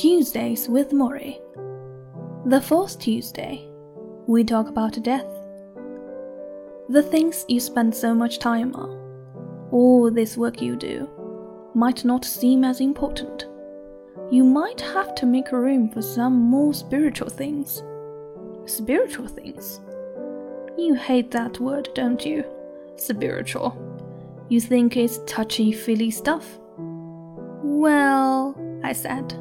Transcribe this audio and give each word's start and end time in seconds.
Tuesdays 0.00 0.66
with 0.66 0.92
Morrie. 0.92 1.38
The 2.46 2.62
fourth 2.62 2.98
Tuesday, 2.98 3.68
we 4.26 4.42
talk 4.42 4.68
about 4.68 5.02
death. 5.02 5.26
The 6.88 7.02
things 7.02 7.44
you 7.48 7.60
spend 7.60 7.94
so 7.94 8.14
much 8.14 8.38
time 8.38 8.74
on, 8.74 9.68
all 9.70 10.10
this 10.10 10.38
work 10.38 10.62
you 10.62 10.74
do, 10.74 11.06
might 11.74 12.02
not 12.02 12.24
seem 12.24 12.64
as 12.64 12.80
important. 12.80 13.46
You 14.30 14.42
might 14.42 14.80
have 14.80 15.14
to 15.16 15.26
make 15.26 15.52
room 15.52 15.90
for 15.90 16.00
some 16.00 16.32
more 16.32 16.72
spiritual 16.72 17.28
things. 17.28 17.82
Spiritual 18.64 19.28
things? 19.28 19.82
You 20.78 20.94
hate 20.94 21.30
that 21.32 21.60
word, 21.60 21.90
don't 21.94 22.24
you? 22.24 22.42
Spiritual. 22.96 23.76
You 24.48 24.62
think 24.62 24.96
it's 24.96 25.20
touchy 25.26 25.72
feely 25.72 26.10
stuff. 26.10 26.58
Well, 26.78 28.56
I 28.82 28.94
said. 28.94 29.38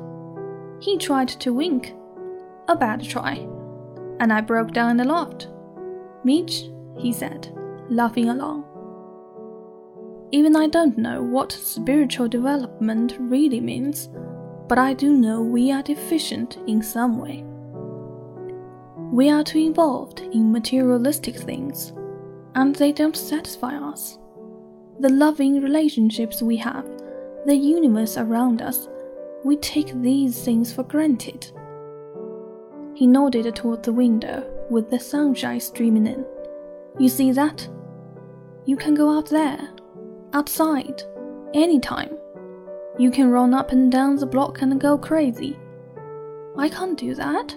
He 0.80 0.98
tried 0.98 1.28
to 1.30 1.54
wink. 1.54 1.94
A 2.68 2.76
bad 2.76 3.04
try. 3.04 3.48
And 4.20 4.32
I 4.32 4.42
broke 4.42 4.72
down 4.72 4.98
the 4.98 5.06
loft. 5.06 5.50
Mitch, 6.24 6.66
he 6.98 7.12
said, 7.14 7.52
laughing 7.90 8.30
along. 8.30 8.66
Even 10.32 10.56
I 10.56 10.68
don't 10.68 10.98
know 10.98 11.24
what 11.24 11.52
spiritual 11.52 12.28
development 12.28 13.16
really 13.20 13.60
means, 13.60 14.10
but 14.68 14.78
I 14.78 14.94
do 14.94 15.12
know 15.12 15.42
we 15.42 15.72
are 15.72 15.82
deficient 15.82 16.58
in 16.68 16.84
some 16.84 17.18
way. 17.18 17.44
We 19.12 19.32
are 19.32 19.44
too 19.44 19.58
involved 19.58 20.20
in 20.20 20.52
materialistic 20.52 21.36
things, 21.36 21.94
and 22.54 22.76
they 22.76 22.92
don't 22.92 23.18
satisfy 23.18 23.76
us. 23.76 24.20
The 25.00 25.10
loving 25.10 25.64
relationships 25.64 26.44
we 26.44 26.58
have, 26.58 26.86
the 27.48 27.56
universe 27.56 28.18
around 28.18 28.62
us, 28.62 28.88
we 29.44 29.56
take 29.58 29.94
these 30.02 30.44
things 30.44 30.74
for 30.74 30.84
granted. 30.84 31.52
He 32.94 33.08
nodded 33.08 33.56
toward 33.56 33.84
the 33.84 33.94
window 33.94 34.46
with 34.70 34.90
the 34.90 35.00
sunshine 35.00 35.60
streaming 35.60 36.08
in. 36.08 36.26
You 37.00 37.08
see 37.08 37.32
that? 37.32 37.68
You 38.66 38.76
can 38.76 38.94
go 38.94 39.18
out 39.18 39.30
there, 39.30 39.70
outside, 40.34 41.02
anytime. 41.54 42.18
You 42.98 43.10
can 43.10 43.32
run 43.32 43.54
up 43.54 43.72
and 43.72 43.92
down 43.92 44.18
the 44.18 44.26
block 44.26 44.62
and 44.62 44.80
go 44.80 44.98
crazy. 44.98 45.58
I 46.58 46.68
can't 46.68 47.00
do 47.00 47.16
that. 47.16 47.56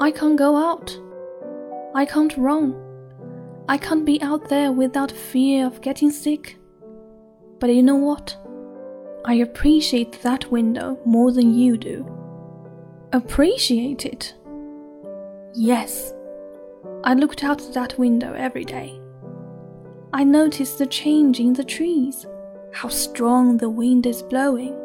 I 0.00 0.10
can't 0.10 0.38
go 0.38 0.56
out. 0.56 0.98
I 1.94 2.06
can't 2.06 2.34
run. 2.36 2.80
I 3.68 3.76
can't 3.76 4.04
be 4.06 4.20
out 4.22 4.48
there 4.48 4.72
without 4.72 5.12
fear 5.12 5.66
of 5.66 5.82
getting 5.82 6.10
sick. 6.10 6.56
But 7.60 7.74
you 7.74 7.82
know 7.82 7.96
what? 7.96 8.36
I 9.26 9.34
appreciate 9.34 10.20
that 10.20 10.50
window 10.50 10.98
more 11.06 11.32
than 11.32 11.54
you 11.54 11.78
do. 11.78 12.06
Appreciate 13.12 14.04
it? 14.04 14.34
Yes. 15.54 16.12
I 17.04 17.14
looked 17.14 17.42
out 17.42 17.72
that 17.72 17.98
window 17.98 18.34
every 18.34 18.66
day. 18.66 19.00
I 20.12 20.24
noticed 20.24 20.78
the 20.78 20.86
change 20.86 21.40
in 21.40 21.54
the 21.54 21.64
trees, 21.64 22.26
how 22.72 22.88
strong 22.88 23.56
the 23.56 23.70
wind 23.70 24.04
is 24.06 24.22
blowing. 24.22 24.76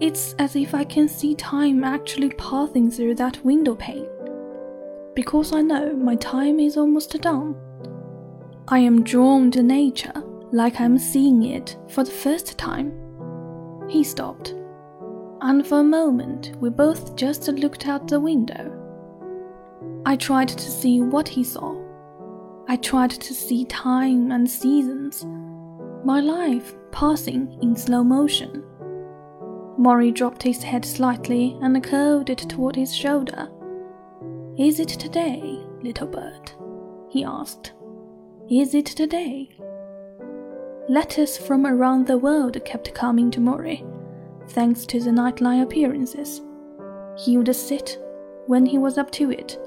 It's 0.00 0.34
as 0.38 0.54
if 0.54 0.74
I 0.74 0.84
can 0.84 1.08
see 1.08 1.34
time 1.34 1.82
actually 1.82 2.30
passing 2.30 2.90
through 2.90 3.14
that 3.16 3.42
window 3.42 3.74
pane. 3.74 4.08
Because 5.14 5.54
I 5.54 5.62
know 5.62 5.94
my 5.96 6.16
time 6.16 6.60
is 6.60 6.76
almost 6.76 7.18
done. 7.22 7.56
I 8.68 8.80
am 8.80 9.02
drawn 9.02 9.50
to 9.52 9.62
nature 9.62 10.12
like 10.52 10.78
I'm 10.78 10.98
seeing 10.98 11.44
it 11.44 11.76
for 11.88 12.04
the 12.04 12.10
first 12.10 12.58
time. 12.58 12.99
He 13.90 14.04
stopped, 14.04 14.54
and 15.40 15.66
for 15.66 15.80
a 15.80 15.84
moment 15.84 16.52
we 16.60 16.70
both 16.70 17.16
just 17.16 17.48
looked 17.48 17.88
out 17.88 18.06
the 18.06 18.20
window. 18.20 18.72
I 20.06 20.14
tried 20.14 20.48
to 20.48 20.70
see 20.70 21.00
what 21.00 21.26
he 21.26 21.42
saw. 21.42 21.76
I 22.68 22.76
tried 22.76 23.10
to 23.10 23.34
see 23.34 23.64
time 23.64 24.30
and 24.30 24.48
seasons, 24.48 25.26
my 26.04 26.20
life 26.20 26.72
passing 26.92 27.58
in 27.62 27.74
slow 27.74 28.04
motion. 28.04 28.62
Morrie 29.76 30.14
dropped 30.14 30.44
his 30.44 30.62
head 30.62 30.84
slightly 30.84 31.58
and 31.60 31.82
curved 31.82 32.30
it 32.30 32.48
toward 32.48 32.76
his 32.76 32.94
shoulder. 32.94 33.50
Is 34.56 34.78
it 34.78 34.90
today, 34.90 35.58
little 35.82 36.06
bird? 36.06 36.52
he 37.08 37.24
asked. 37.24 37.72
Is 38.48 38.72
it 38.72 38.86
today? 38.86 39.50
Letters 40.88 41.36
from 41.36 41.66
around 41.66 42.06
the 42.06 42.18
world 42.18 42.62
kept 42.64 42.94
coming 42.94 43.30
to 43.30 43.40
Morrie, 43.40 43.84
thanks 44.48 44.84
to 44.86 44.98
the 44.98 45.10
Nightline 45.10 45.62
appearances. 45.62 46.40
He 47.16 47.36
would 47.36 47.54
sit, 47.54 47.98
when 48.46 48.66
he 48.66 48.78
was 48.78 48.98
up 48.98 49.10
to 49.12 49.30
it, 49.30 49.58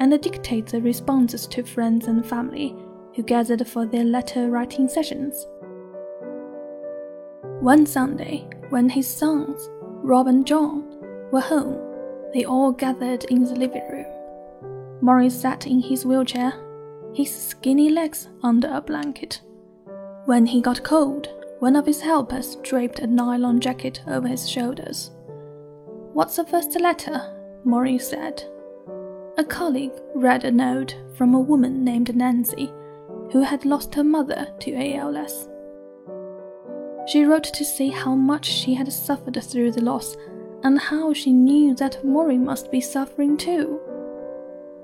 and 0.00 0.18
dictate 0.22 0.66
the 0.66 0.80
responses 0.80 1.46
to 1.48 1.62
friends 1.62 2.06
and 2.06 2.24
family 2.24 2.74
who 3.14 3.22
gathered 3.22 3.66
for 3.66 3.84
their 3.84 4.04
letter 4.04 4.50
writing 4.50 4.88
sessions. 4.88 5.46
One 7.60 7.84
Sunday, 7.84 8.48
when 8.70 8.88
his 8.88 9.06
sons, 9.06 9.68
Rob 10.02 10.26
and 10.26 10.46
John, 10.46 10.84
were 11.30 11.40
home, 11.40 11.78
they 12.32 12.44
all 12.44 12.72
gathered 12.72 13.24
in 13.24 13.44
the 13.44 13.54
living 13.54 13.86
room. 13.90 14.06
Morris 15.02 15.38
sat 15.38 15.66
in 15.66 15.80
his 15.80 16.06
wheelchair, 16.06 16.54
his 17.14 17.34
skinny 17.34 17.90
legs 17.90 18.28
under 18.42 18.68
a 18.72 18.80
blanket. 18.80 19.42
When 20.24 20.46
he 20.46 20.60
got 20.60 20.84
cold, 20.84 21.28
one 21.58 21.74
of 21.74 21.84
his 21.84 22.00
helpers 22.00 22.54
draped 22.62 23.00
a 23.00 23.08
nylon 23.08 23.60
jacket 23.60 24.02
over 24.06 24.28
his 24.28 24.48
shoulders. 24.48 25.10
What's 26.12 26.36
the 26.36 26.44
first 26.44 26.78
letter? 26.80 27.20
Maurice 27.64 28.08
said. 28.10 28.44
A 29.36 29.44
colleague 29.44 29.92
read 30.14 30.44
a 30.44 30.50
note 30.52 30.94
from 31.16 31.34
a 31.34 31.40
woman 31.40 31.84
named 31.84 32.14
Nancy, 32.14 32.72
who 33.32 33.42
had 33.42 33.64
lost 33.64 33.94
her 33.96 34.04
mother 34.04 34.46
to 34.60 34.94
ALS. 34.94 35.48
She 37.08 37.24
wrote 37.24 37.44
to 37.44 37.64
say 37.64 37.88
how 37.88 38.14
much 38.14 38.46
she 38.46 38.74
had 38.74 38.92
suffered 38.92 39.42
through 39.42 39.72
the 39.72 39.82
loss 39.82 40.16
and 40.62 40.78
how 40.78 41.12
she 41.12 41.32
knew 41.32 41.74
that 41.74 42.04
Morrie 42.04 42.38
must 42.38 42.70
be 42.70 42.80
suffering 42.80 43.36
too. 43.36 43.80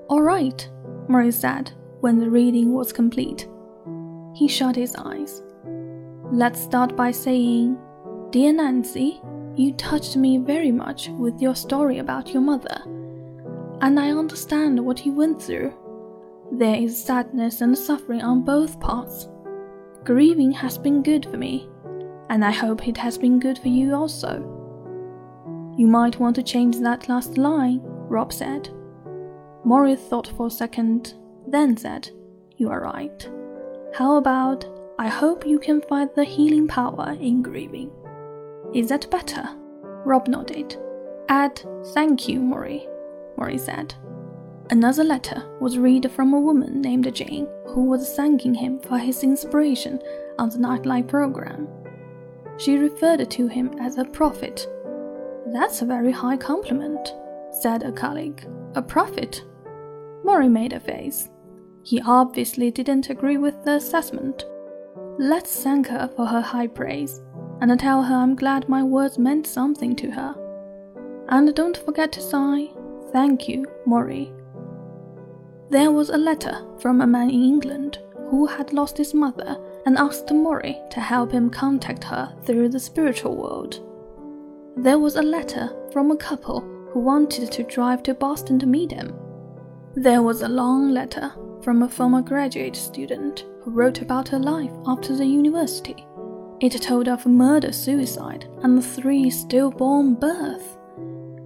All 0.09 0.21
right, 0.21 0.67
Morrie 1.07 1.33
said 1.33 1.71
when 2.01 2.19
the 2.19 2.29
reading 2.29 2.73
was 2.73 2.91
complete. 2.91 3.47
He 4.33 4.47
shut 4.47 4.75
his 4.75 4.95
eyes. 4.95 5.41
Let's 6.31 6.61
start 6.61 6.95
by 6.95 7.11
saying, 7.11 7.77
Dear 8.31 8.53
Nancy, 8.53 9.21
you 9.55 9.73
touched 9.73 10.15
me 10.15 10.37
very 10.37 10.71
much 10.71 11.09
with 11.09 11.41
your 11.41 11.55
story 11.55 11.97
about 11.97 12.29
your 12.29 12.41
mother, 12.41 12.81
and 13.81 13.99
I 13.99 14.11
understand 14.11 14.79
what 14.79 15.05
you 15.05 15.13
went 15.13 15.41
through. 15.41 15.73
There 16.51 16.75
is 16.75 17.03
sadness 17.03 17.61
and 17.61 17.77
suffering 17.77 18.21
on 18.21 18.43
both 18.43 18.79
parts. 18.79 19.27
Grieving 20.03 20.51
has 20.51 20.77
been 20.77 21.03
good 21.03 21.25
for 21.25 21.37
me, 21.37 21.67
and 22.29 22.45
I 22.45 22.51
hope 22.51 22.87
it 22.87 22.97
has 22.97 23.17
been 23.17 23.39
good 23.39 23.57
for 23.57 23.67
you 23.67 23.93
also. 23.93 24.55
You 25.77 25.87
might 25.87 26.19
want 26.19 26.35
to 26.35 26.43
change 26.43 26.79
that 26.79 27.09
last 27.09 27.37
line, 27.37 27.81
Rob 27.83 28.31
said. 28.31 28.69
Morris 29.63 30.01
thought 30.01 30.27
for 30.27 30.47
a 30.47 30.51
second, 30.51 31.15
then 31.47 31.75
said, 31.75 32.09
You 32.57 32.69
are 32.69 32.81
right. 32.81 33.29
How 33.93 34.15
about, 34.17 34.65
I 34.97 35.07
hope 35.07 35.45
you 35.45 35.59
can 35.59 35.81
find 35.81 36.09
the 36.15 36.23
healing 36.23 36.67
power 36.67 37.17
in 37.19 37.41
grieving? 37.41 37.91
Is 38.73 38.89
that 38.89 39.09
better? 39.09 39.49
Rob 40.05 40.27
nodded. 40.27 40.77
Add, 41.27 41.61
thank 41.93 42.27
you, 42.27 42.39
Morrie, 42.39 42.87
Morrie 43.37 43.59
said. 43.59 43.93
Another 44.69 45.03
letter 45.03 45.43
was 45.59 45.79
read 45.79 46.11
from 46.11 46.33
a 46.33 46.39
woman 46.39 46.81
named 46.81 47.11
Jane 47.13 47.47
who 47.67 47.85
was 47.85 48.13
thanking 48.15 48.53
him 48.53 48.79
for 48.79 48.99
his 48.99 49.23
inspiration 49.23 49.99
on 50.37 50.49
the 50.49 50.57
Nightline 50.57 51.07
program. 51.07 51.67
She 52.57 52.77
referred 52.77 53.29
to 53.29 53.47
him 53.47 53.73
as 53.79 53.97
a 53.97 54.05
prophet. 54.05 54.67
That's 55.47 55.81
a 55.81 55.85
very 55.85 56.11
high 56.11 56.37
compliment, 56.37 57.15
said 57.51 57.81
a 57.83 57.91
colleague. 57.91 58.47
A 58.75 58.81
prophet? 58.81 59.43
Morrie 60.23 60.51
made 60.51 60.73
a 60.73 60.79
face. 60.79 61.29
He 61.89 61.99
obviously 62.05 62.69
didn't 62.69 63.09
agree 63.09 63.37
with 63.37 63.65
the 63.65 63.77
assessment. 63.77 64.45
Let's 65.17 65.63
thank 65.63 65.87
her 65.87 66.07
for 66.15 66.23
her 66.27 66.39
high 66.39 66.67
praise, 66.67 67.19
and 67.61 67.79
tell 67.79 68.03
her 68.03 68.13
I'm 68.13 68.35
glad 68.35 68.69
my 68.69 68.83
words 68.83 69.17
meant 69.17 69.47
something 69.47 69.95
to 69.95 70.11
her. 70.11 70.35
And 71.29 71.51
don't 71.55 71.75
forget 71.75 72.11
to 72.11 72.21
sign, 72.21 72.67
Thank 73.11 73.49
you, 73.49 73.65
Morrie. 73.87 74.31
There 75.71 75.89
was 75.89 76.11
a 76.11 76.17
letter 76.17 76.63
from 76.79 77.01
a 77.01 77.07
man 77.07 77.31
in 77.31 77.41
England 77.41 77.97
who 78.29 78.45
had 78.45 78.71
lost 78.71 78.95
his 78.95 79.15
mother 79.15 79.57
and 79.87 79.97
asked 79.97 80.27
Morrie 80.27 80.87
to 80.91 80.99
help 80.99 81.31
him 81.31 81.49
contact 81.49 82.03
her 82.03 82.31
through 82.45 82.69
the 82.69 82.79
spiritual 82.79 83.35
world. 83.35 83.83
There 84.77 84.99
was 84.99 85.15
a 85.15 85.23
letter 85.23 85.75
from 85.91 86.11
a 86.11 86.17
couple 86.17 86.61
who 86.91 86.99
wanted 86.99 87.51
to 87.51 87.63
drive 87.63 88.03
to 88.03 88.13
Boston 88.13 88.59
to 88.59 88.67
meet 88.67 88.91
him. 88.91 89.18
There 89.95 90.21
was 90.21 90.43
a 90.43 90.47
long 90.47 90.91
letter 90.91 91.31
from 91.63 91.81
a 91.81 91.89
former 91.89 92.21
graduate 92.21 92.75
student 92.75 93.45
who 93.63 93.71
wrote 93.71 94.01
about 94.01 94.27
her 94.29 94.37
life 94.37 94.71
after 94.85 95.15
the 95.15 95.25
university. 95.25 96.05
It 96.61 96.79
told 96.81 97.07
of 97.07 97.25
murder 97.25 97.71
suicide 97.71 98.47
and 98.61 98.85
three 98.85 99.31
stillborn 99.31 100.13
births. 100.13 100.77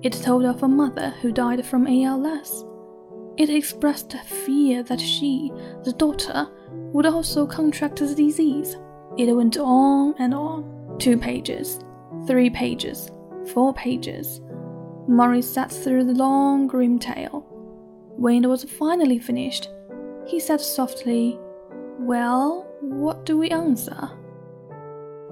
It 0.02 0.14
told 0.14 0.44
of 0.44 0.62
a 0.62 0.68
mother 0.68 1.12
who 1.22 1.32
died 1.32 1.66
from 1.66 1.88
ALS. 1.88 2.66
It 3.38 3.50
expressed 3.50 4.14
a 4.14 4.20
fear 4.20 4.84
that 4.84 5.00
she, 5.00 5.50
the 5.86 5.94
daughter, 5.94 6.48
would 6.72 7.06
also 7.06 7.48
contract 7.48 8.00
the 8.00 8.14
disease. 8.14 8.76
It 9.18 9.34
went 9.34 9.56
on 9.58 10.16
and 10.20 10.34
on. 10.34 10.98
Two 11.00 11.18
pages, 11.18 11.80
three 12.28 12.50
pages, 12.50 13.10
four 13.54 13.74
pages. 13.74 14.42
Morrie 15.08 15.44
sat 15.44 15.72
through 15.72 16.04
the 16.04 16.14
long, 16.14 16.68
grim 16.68 17.00
tale. 17.00 17.50
When 18.18 18.44
it 18.44 18.48
was 18.48 18.64
finally 18.64 19.20
finished, 19.20 19.70
he 20.26 20.40
said 20.40 20.62
softly, 20.62 21.40
Well, 22.00 22.68
what 22.82 23.26
do 23.26 23.38
we 23.38 23.50
answer? 23.50 24.12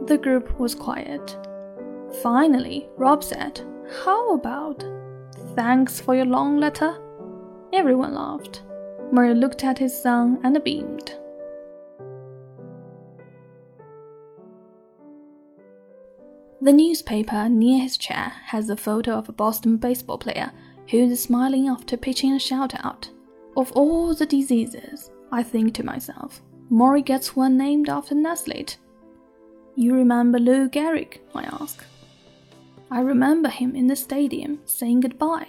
The 0.08 0.18
group 0.18 0.60
was 0.60 0.74
quiet. 0.74 1.38
Finally, 2.24 2.90
Rob 2.98 3.24
said, 3.24 3.62
How 4.04 4.34
about 4.34 4.84
thanks 5.56 6.02
for 6.02 6.16
your 6.16 6.26
long 6.26 6.58
letter? 6.58 6.98
Everyone 7.72 8.16
laughed. 8.16 8.64
Morrie 9.14 9.40
looked 9.40 9.64
at 9.64 9.78
his 9.78 10.00
son 10.00 10.40
and 10.44 10.62
beamed. 10.64 11.16
The 16.62 16.74
newspaper 16.74 17.50
near 17.50 17.82
his 17.82 17.98
chair 17.98 18.34
has 18.46 18.70
a 18.70 18.78
photo 18.78 19.14
of 19.14 19.30
a 19.30 19.34
Boston 19.34 19.78
baseball 19.78 20.18
player 20.18 20.52
who 20.90 20.98
is 20.98 21.24
smiling 21.24 21.68
after 21.68 21.98
pitching 21.98 22.34
a 22.34 22.40
shout 22.40 22.74
out. 22.84 23.10
Of 23.56 23.72
all 23.74 24.14
the 24.14 24.26
diseases, 24.26 25.12
I 25.32 25.44
think 25.44 25.74
to 25.76 25.84
myself, 25.84 26.42
Morrie 26.72 27.06
gets 27.06 27.36
one 27.36 27.58
named 27.58 27.90
after 27.90 28.16
Nestle. 28.16 28.66
You 29.76 29.94
remember 29.94 30.40
Lou 30.40 30.70
Gehrig? 30.70 31.20
I 31.36 31.44
ask. 31.44 31.84
I 32.90 33.02
remember 33.02 33.50
him 33.50 33.76
in 33.76 33.88
the 33.88 33.96
stadium 33.96 34.60
saying 34.66 35.02
goodbye. 35.02 35.48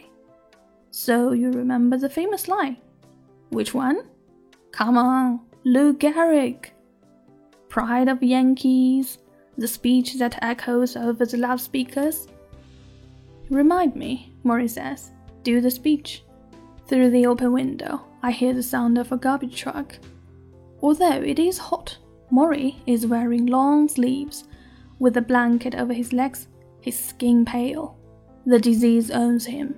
So 0.91 1.33
you 1.33 1.51
remember 1.51 1.97
the 1.97 2.09
famous 2.09 2.49
line? 2.49 2.77
Which 3.51 3.75
one? 3.75 4.03
Come 4.71 4.97
on, 4.97 5.41
Lou 5.65 5.95
Gehrig. 5.95 6.71
Pride 7.69 8.09
of 8.09 8.23
Yankees, 8.23 9.19
the 9.59 9.69
speech 9.69 10.15
that 10.19 10.39
echoes 10.43 10.97
over 10.97 11.27
the 11.27 11.37
loudspeakers. 11.37 12.29
Remind 13.51 13.97
me, 13.97 14.33
Morrie 14.45 14.71
says. 14.71 15.11
Do 15.43 15.61
the 15.61 15.71
speech. 15.71 16.25
Through 16.87 17.11
the 17.11 17.27
open 17.27 17.53
window, 17.53 18.03
I 18.23 18.31
hear 18.31 18.53
the 18.53 18.63
sound 18.63 18.99
of 18.99 19.11
a 19.11 19.17
garbage 19.17 19.57
truck. 19.57 19.99
Although 20.81 21.23
it 21.23 21.39
is 21.39 21.59
hot, 21.59 21.97
Morrie 22.31 22.77
is 22.87 23.07
wearing 23.07 23.47
long 23.47 23.89
sleeves. 23.89 24.45
With 24.99 25.17
a 25.17 25.23
blanket 25.23 25.75
over 25.75 25.93
his 25.93 26.13
legs, 26.13 26.47
his 26.81 26.99
skin 26.99 27.45
pale. 27.45 27.97
The 28.47 28.59
disease 28.59 29.11
owns 29.11 29.47
him. 29.47 29.75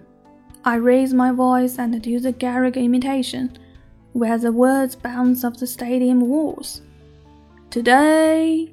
I 0.64 0.76
raise 0.76 1.14
my 1.14 1.30
voice 1.32 1.78
and 1.78 2.00
do 2.00 2.20
the 2.20 2.32
Gehrig 2.32 2.76
imitation, 2.76 3.56
where 4.12 4.38
the 4.38 4.52
words 4.52 4.96
bounce 4.96 5.44
off 5.44 5.58
the 5.58 5.66
stadium 5.66 6.20
walls. 6.20 6.82
Today, 7.70 8.72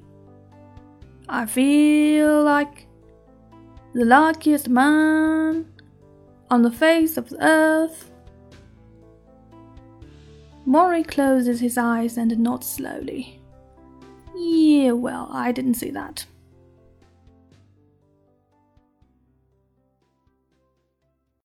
I 1.27 1.45
feel 1.45 2.44
like 2.44 2.87
the 3.94 4.05
luckiest 4.05 4.69
man 4.69 5.65
on 6.51 6.62
the 6.62 6.71
face 6.71 7.15
of 7.15 7.30
the 7.30 7.44
earth. 7.44 8.12
Morrie 10.68 11.07
closes 11.07 11.62
his 11.62 11.77
eyes 11.77 12.18
and 12.18 12.38
nods 12.38 12.68
slowly. 12.68 13.39
Yeah, 14.36 14.92
well, 14.92 15.30
I 15.31 15.53
didn't 15.53 15.75
see 15.75 15.92
that. 15.92 16.25